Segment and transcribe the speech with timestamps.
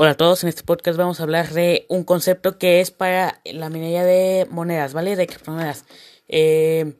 [0.00, 3.40] Hola a todos, en este podcast vamos a hablar de un concepto que es para
[3.44, 5.16] la minería de monedas, ¿vale?
[5.16, 5.86] De criptomonedas.
[6.28, 6.92] Eh,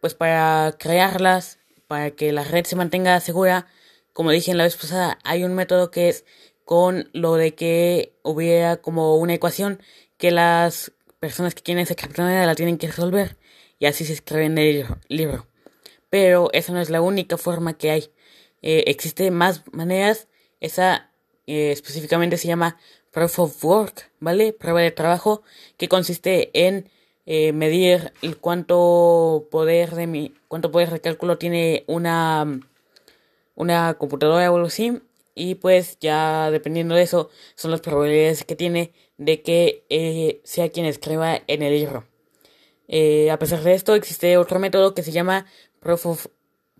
[0.00, 1.58] pues para crearlas,
[1.88, 3.66] para que la red se mantenga segura,
[4.14, 6.24] como dije en la vez pasada, hay un método que es
[6.64, 9.82] con lo de que hubiera como una ecuación
[10.16, 13.36] que las personas que quieren esa criptomoneda la tienen que resolver
[13.78, 15.46] y así se escribe en el libro.
[16.08, 18.10] Pero esa no es la única forma que hay.
[18.62, 20.28] Eh, existen más maneras.
[20.60, 21.07] Esa
[21.48, 22.76] eh, específicamente se llama
[23.10, 24.52] Proof of Work, ¿vale?
[24.52, 25.42] Prueba de trabajo,
[25.78, 26.90] que consiste en
[27.24, 32.60] eh, medir el cuánto poder de mi, cuánto poder de cálculo tiene una,
[33.54, 35.00] una computadora o algo así.
[35.34, 40.68] Y pues ya dependiendo de eso son las probabilidades que tiene de que eh, sea
[40.68, 42.04] quien escriba en el libro.
[43.32, 45.46] a pesar de esto existe otro método que se llama
[45.80, 46.26] Proof of,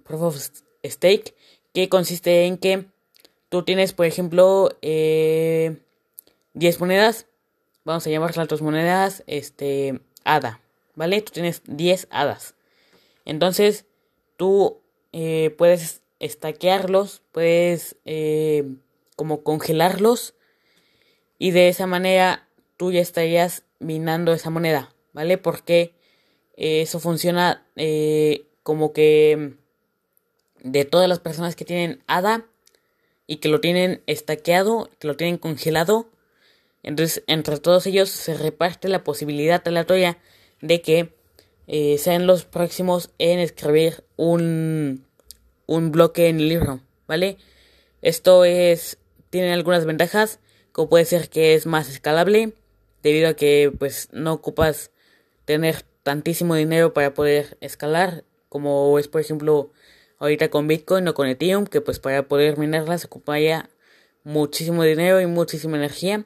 [0.05, 0.37] Proof of
[0.85, 1.35] Stake,
[1.73, 2.87] que consiste en que
[3.49, 5.79] tú tienes, por ejemplo, eh,
[6.55, 7.27] 10 monedas,
[7.85, 10.61] vamos a llamarlas tus monedas, este, hada,
[10.95, 11.23] ¿vale?
[11.23, 12.55] Tú tienes 10 hadas.
[13.25, 13.87] Entonces,
[14.37, 14.81] tú
[15.13, 18.65] eh, puedes estaquearlos, puedes eh,
[19.17, 20.35] como congelarlos
[21.39, 25.39] y de esa manera tú ya estarías minando esa moneda, ¿vale?
[25.39, 25.95] Porque
[26.57, 27.67] eh, eso funciona
[28.63, 29.55] como que
[30.63, 32.47] de todas las personas que tienen hada,
[33.29, 36.09] y que lo tienen estaqueado, que lo tienen congelado.
[36.83, 40.19] Entonces, entre todos ellos se reparte la posibilidad aleatoria
[40.61, 41.13] de que
[41.69, 45.05] eh, sean los próximos en escribir un,
[45.67, 47.37] un bloque en el libro, ¿vale?
[48.01, 48.99] Esto es
[49.31, 50.41] tiene algunas ventajas,
[50.73, 52.55] como puede ser que es más escalable,
[53.03, 54.91] debido a que pues no ocupas
[55.45, 59.71] tener tantísimo dinero para poder escalar, como es por ejemplo
[60.19, 63.71] ahorita con Bitcoin o con Ethereum, que pues para poder minarlas ocuparía
[64.25, 66.25] muchísimo dinero y muchísima energía.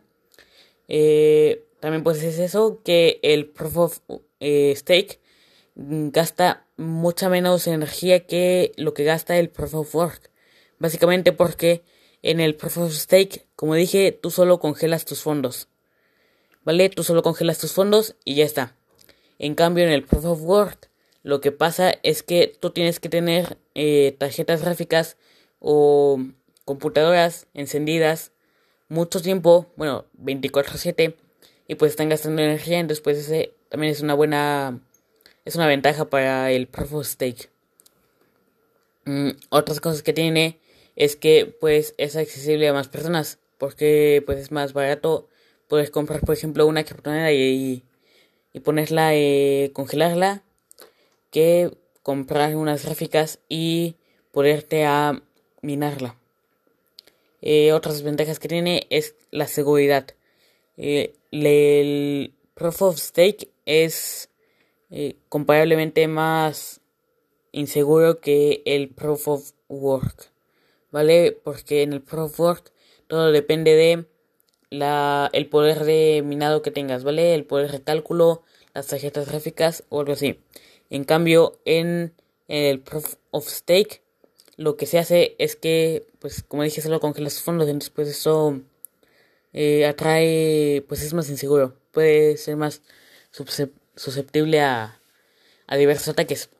[0.88, 4.00] Eh, también pues es eso, que el Proof of
[4.40, 5.20] eh, Stake
[5.74, 10.30] gasta mucha menos energía que lo que gasta el Proof of Work.
[10.78, 11.82] Básicamente porque
[12.22, 15.68] en el Proof of Stake, como dije, tú solo congelas tus fondos.
[16.64, 16.88] ¿Vale?
[16.88, 18.76] Tú solo congelas tus fondos y ya está.
[19.38, 20.88] En cambio, en el Proof of Work,
[21.22, 25.16] lo que pasa es que tú tienes que tener eh, tarjetas gráficas
[25.60, 26.18] o
[26.64, 28.32] computadoras encendidas
[28.88, 31.16] mucho tiempo, bueno, 24/7
[31.68, 34.80] y pues están gastando energía, entonces pues ese también es una buena
[35.44, 37.50] es una ventaja para el Proof of Stake.
[39.04, 40.60] Mm, otras cosas que tiene
[40.96, 45.28] es que pues es accesible a más personas porque pues es más barato
[45.68, 47.84] puedes comprar por ejemplo una criptomoneda y,
[48.52, 50.44] y ponerla eh, congelarla
[51.32, 53.96] que comprar unas gráficas y
[54.30, 55.22] poderte a
[55.62, 56.16] minarla.
[57.40, 60.06] Eh, otras ventajas que tiene es la seguridad.
[60.76, 64.30] Eh, el Proof of Stake es
[64.90, 66.80] eh, comparablemente más
[67.50, 70.30] inseguro que el Proof of Work.
[70.90, 71.32] ¿Vale?
[71.32, 72.72] Porque en el Proof of Work
[73.08, 74.06] todo depende de
[74.70, 77.34] la, el poder de minado que tengas, ¿vale?
[77.34, 78.42] El poder de cálculo,
[78.74, 80.38] las tarjetas gráficas o algo así.
[80.92, 82.12] En cambio, en
[82.48, 84.02] el Proof of Stake,
[84.58, 88.08] lo que se hace es que, pues, como dije, solo congelas los fondos, entonces, pues,
[88.08, 88.60] eso
[89.54, 91.74] eh, atrae, pues, es más inseguro.
[91.92, 92.82] Puede ser más
[93.96, 95.00] susceptible a,
[95.66, 96.50] a diversos ataques.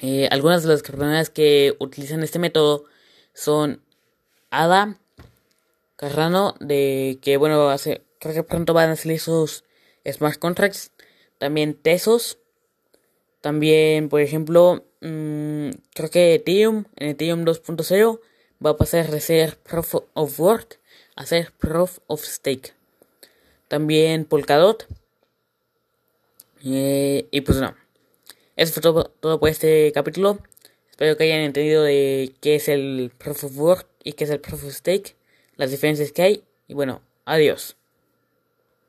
[0.00, 2.84] Eh, algunas de las criptomonedas que utilizan este método
[3.34, 3.82] son
[4.50, 5.00] ADA,
[5.96, 9.64] Cardano, de que, bueno, hace, creo que pronto van a salir sus
[10.08, 10.92] smart contracts.
[11.38, 12.38] También Tesos
[13.42, 18.20] también, por ejemplo, mmm, creo que Ethereum, en Ethereum 2.0,
[18.64, 20.78] va a pasar de ser Proof of Work
[21.16, 22.72] a ser Proof of Stake.
[23.66, 24.86] También Polkadot.
[26.64, 27.74] Eh, y pues no.
[28.54, 30.38] Eso fue todo, todo, por este capítulo.
[30.90, 34.38] Espero que hayan entendido de qué es el Proof of Work y qué es el
[34.38, 35.16] Proof of Stake,
[35.56, 36.44] las diferencias que hay.
[36.68, 37.76] Y bueno, adiós.